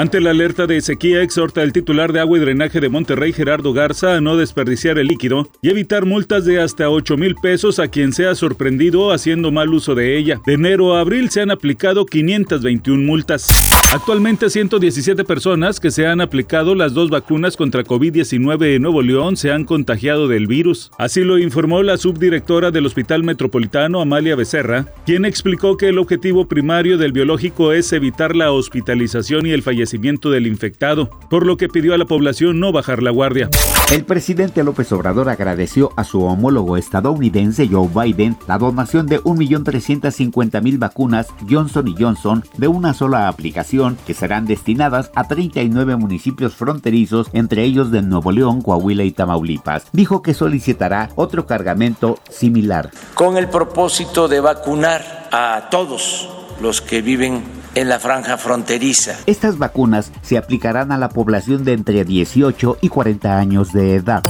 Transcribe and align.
Ante 0.00 0.18
la 0.22 0.30
alerta 0.30 0.66
de 0.66 0.80
sequía, 0.80 1.20
exhorta 1.20 1.62
el 1.62 1.74
titular 1.74 2.10
de 2.14 2.20
agua 2.20 2.38
y 2.38 2.40
drenaje 2.40 2.80
de 2.80 2.88
Monterrey, 2.88 3.34
Gerardo 3.34 3.74
Garza, 3.74 4.16
a 4.16 4.22
no 4.22 4.38
desperdiciar 4.38 4.98
el 4.98 5.08
líquido 5.08 5.50
y 5.60 5.68
evitar 5.68 6.06
multas 6.06 6.46
de 6.46 6.58
hasta 6.58 6.88
8 6.88 7.18
mil 7.18 7.34
pesos 7.34 7.78
a 7.78 7.88
quien 7.88 8.14
sea 8.14 8.34
sorprendido 8.34 9.12
haciendo 9.12 9.52
mal 9.52 9.74
uso 9.74 9.94
de 9.94 10.16
ella. 10.16 10.40
De 10.46 10.54
enero 10.54 10.96
a 10.96 11.00
abril 11.00 11.28
se 11.28 11.42
han 11.42 11.50
aplicado 11.50 12.06
521 12.06 13.04
multas. 13.04 13.48
Actualmente 13.92 14.48
117 14.48 15.24
personas 15.24 15.80
que 15.80 15.90
se 15.90 16.06
han 16.06 16.22
aplicado 16.22 16.74
las 16.74 16.94
dos 16.94 17.10
vacunas 17.10 17.58
contra 17.58 17.84
COVID-19 17.84 18.76
en 18.76 18.82
Nuevo 18.82 19.02
León 19.02 19.36
se 19.36 19.52
han 19.52 19.64
contagiado 19.64 20.28
del 20.28 20.46
virus. 20.46 20.90
Así 20.96 21.24
lo 21.24 21.38
informó 21.38 21.82
la 21.82 21.98
subdirectora 21.98 22.70
del 22.70 22.86
Hospital 22.86 23.22
Metropolitano, 23.22 24.00
Amalia 24.00 24.34
Becerra, 24.34 24.86
quien 25.04 25.26
explicó 25.26 25.76
que 25.76 25.88
el 25.88 25.98
objetivo 25.98 26.48
primario 26.48 26.96
del 26.96 27.12
biológico 27.12 27.74
es 27.74 27.92
evitar 27.92 28.34
la 28.34 28.52
hospitalización 28.52 29.44
y 29.46 29.50
el 29.50 29.62
fallecimiento 29.62 29.89
del 29.98 30.46
infectado, 30.46 31.10
por 31.28 31.46
lo 31.46 31.56
que 31.56 31.68
pidió 31.68 31.94
a 31.94 31.98
la 31.98 32.04
población 32.04 32.60
no 32.60 32.72
bajar 32.72 33.02
la 33.02 33.10
guardia. 33.10 33.48
El 33.92 34.04
presidente 34.04 34.62
López 34.62 34.92
Obrador 34.92 35.28
agradeció 35.28 35.92
a 35.96 36.04
su 36.04 36.22
homólogo 36.22 36.76
estadounidense 36.76 37.68
Joe 37.68 37.88
Biden 37.88 38.36
la 38.46 38.58
donación 38.58 39.06
de 39.06 39.20
1.350.000 39.20 40.78
vacunas 40.78 41.28
Johnson 41.48 41.94
Johnson 41.98 42.44
de 42.56 42.68
una 42.68 42.94
sola 42.94 43.28
aplicación 43.28 43.98
que 44.06 44.14
serán 44.14 44.46
destinadas 44.46 45.10
a 45.14 45.26
39 45.26 45.96
municipios 45.96 46.54
fronterizos, 46.54 47.28
entre 47.32 47.64
ellos 47.64 47.90
de 47.90 48.02
Nuevo 48.02 48.30
León, 48.30 48.62
Coahuila 48.62 49.04
y 49.04 49.10
Tamaulipas. 49.10 49.86
Dijo 49.92 50.22
que 50.22 50.34
solicitará 50.34 51.10
otro 51.16 51.46
cargamento 51.46 52.18
similar. 52.30 52.90
Con 53.14 53.36
el 53.36 53.48
propósito 53.48 54.28
de 54.28 54.40
vacunar 54.40 55.28
a 55.32 55.68
todos 55.70 56.28
los 56.60 56.80
que 56.80 57.02
viven 57.02 57.59
en 57.74 57.88
la 57.88 57.98
franja 57.98 58.36
fronteriza. 58.36 59.16
Estas 59.26 59.58
vacunas 59.58 60.12
se 60.22 60.38
aplicarán 60.38 60.92
a 60.92 60.98
la 60.98 61.08
población 61.08 61.64
de 61.64 61.72
entre 61.72 62.04
18 62.04 62.78
y 62.80 62.88
40 62.88 63.38
años 63.38 63.72
de 63.72 63.96
edad. 63.96 64.22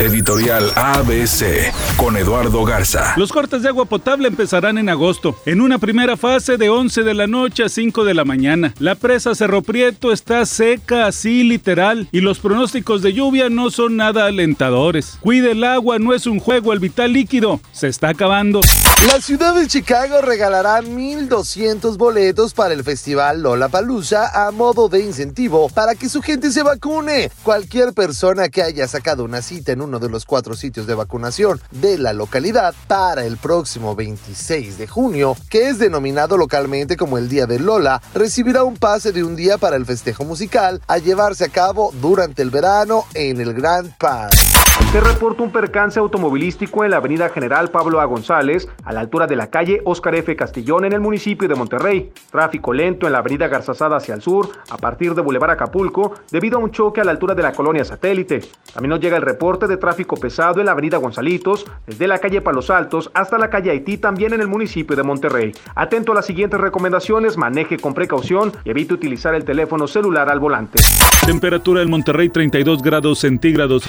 Editorial 0.00 0.72
ABC 0.76 1.74
con 1.98 2.16
Eduardo 2.16 2.64
Garza. 2.64 3.12
Los 3.18 3.32
cortes 3.32 3.60
de 3.60 3.68
agua 3.68 3.84
potable 3.84 4.28
empezarán 4.28 4.78
en 4.78 4.88
agosto, 4.88 5.36
en 5.44 5.60
una 5.60 5.78
primera 5.78 6.16
fase 6.16 6.56
de 6.56 6.70
11 6.70 7.02
de 7.02 7.12
la 7.12 7.26
noche 7.26 7.64
a 7.64 7.68
5 7.68 8.04
de 8.04 8.14
la 8.14 8.24
mañana. 8.24 8.72
La 8.78 8.94
presa 8.94 9.34
Cerro 9.34 9.60
Prieto 9.60 10.10
está 10.10 10.46
seca, 10.46 11.06
así 11.06 11.42
literal, 11.42 12.08
y 12.12 12.22
los 12.22 12.38
pronósticos 12.38 13.02
de 13.02 13.12
lluvia 13.12 13.50
no 13.50 13.70
son 13.70 13.96
nada 13.96 14.24
alentadores. 14.24 15.18
Cuide 15.20 15.52
el 15.52 15.64
agua, 15.64 15.98
no 15.98 16.14
es 16.14 16.26
un 16.26 16.40
juego, 16.40 16.72
el 16.72 16.78
vital 16.78 17.12
líquido 17.12 17.60
se 17.72 17.88
está 17.88 18.08
acabando. 18.08 18.62
La 19.06 19.20
ciudad 19.20 19.54
de 19.54 19.66
Chicago 19.66 20.22
regalará 20.22 20.80
1.200 20.80 21.98
boletos 21.98 22.54
para 22.54 22.72
el 22.72 22.84
festival 22.84 23.42
Lollapalooza 23.42 24.46
a 24.46 24.50
modo 24.50 24.88
de 24.88 25.00
incentivo 25.02 25.68
para 25.68 25.94
que 25.94 26.08
su 26.08 26.22
gente 26.22 26.50
se 26.52 26.62
vacune. 26.62 27.30
Cualquier 27.42 27.92
persona 27.92 28.48
que 28.48 28.62
haya 28.62 28.88
sacado 28.88 29.24
una 29.24 29.42
cita 29.42 29.72
en 29.72 29.82
un 29.82 29.89
uno 29.90 29.98
de 29.98 30.08
los 30.08 30.24
cuatro 30.24 30.54
sitios 30.54 30.86
de 30.86 30.94
vacunación 30.94 31.60
de 31.72 31.98
la 31.98 32.12
localidad 32.12 32.72
para 32.86 33.24
el 33.24 33.38
próximo 33.38 33.96
26 33.96 34.78
de 34.78 34.86
junio, 34.86 35.36
que 35.48 35.68
es 35.68 35.80
denominado 35.80 36.36
localmente 36.36 36.96
como 36.96 37.18
el 37.18 37.28
Día 37.28 37.46
de 37.46 37.58
Lola, 37.58 38.00
recibirá 38.14 38.62
un 38.62 38.76
pase 38.76 39.10
de 39.10 39.24
un 39.24 39.34
día 39.34 39.58
para 39.58 39.74
el 39.74 39.84
festejo 39.84 40.24
musical 40.24 40.80
a 40.86 40.98
llevarse 40.98 41.44
a 41.44 41.48
cabo 41.48 41.92
durante 42.00 42.40
el 42.40 42.50
verano 42.50 43.04
en 43.14 43.40
el 43.40 43.52
Grand 43.52 43.92
Park. 43.98 44.69
Se 44.90 45.00
reporta 45.00 45.44
un 45.44 45.52
percance 45.52 46.00
automovilístico 46.00 46.84
en 46.84 46.90
la 46.90 46.96
avenida 46.96 47.28
General 47.28 47.70
Pablo 47.70 48.00
A. 48.00 48.06
González, 48.06 48.68
a 48.82 48.92
la 48.92 48.98
altura 48.98 49.28
de 49.28 49.36
la 49.36 49.48
calle 49.48 49.80
Óscar 49.84 50.16
F. 50.16 50.34
Castillón, 50.34 50.84
en 50.84 50.92
el 50.92 50.98
municipio 50.98 51.46
de 51.46 51.54
Monterrey. 51.54 52.12
Tráfico 52.28 52.72
lento 52.72 53.06
en 53.06 53.12
la 53.12 53.20
avenida 53.20 53.46
Garzazada 53.46 53.98
hacia 53.98 54.16
el 54.16 54.20
sur, 54.20 54.48
a 54.68 54.78
partir 54.78 55.14
de 55.14 55.22
Boulevard 55.22 55.52
Acapulco, 55.52 56.14
debido 56.32 56.58
a 56.58 56.60
un 56.60 56.72
choque 56.72 57.00
a 57.00 57.04
la 57.04 57.12
altura 57.12 57.36
de 57.36 57.42
la 57.44 57.52
colonia 57.52 57.84
Satélite. 57.84 58.40
También 58.74 58.90
nos 58.90 58.98
llega 58.98 59.16
el 59.16 59.22
reporte 59.22 59.68
de 59.68 59.76
tráfico 59.76 60.16
pesado 60.16 60.58
en 60.58 60.66
la 60.66 60.72
avenida 60.72 60.96
Gonzalitos, 60.96 61.66
desde 61.86 62.08
la 62.08 62.18
calle 62.18 62.40
Palos 62.40 62.68
Altos 62.68 63.12
hasta 63.14 63.38
la 63.38 63.48
calle 63.48 63.70
Haití, 63.70 63.96
también 63.96 64.32
en 64.32 64.40
el 64.40 64.48
municipio 64.48 64.96
de 64.96 65.04
Monterrey. 65.04 65.52
Atento 65.76 66.10
a 66.10 66.16
las 66.16 66.26
siguientes 66.26 66.60
recomendaciones, 66.60 67.36
maneje 67.36 67.76
con 67.76 67.94
precaución 67.94 68.50
y 68.64 68.70
evite 68.70 68.94
utilizar 68.94 69.36
el 69.36 69.44
teléfono 69.44 69.86
celular 69.86 70.28
al 70.28 70.40
volante. 70.40 70.80
Temperatura 71.24 71.80
en 71.80 71.90
Monterrey 71.90 72.28
32 72.28 72.82
grados 72.82 73.20
centígrados. 73.20 73.88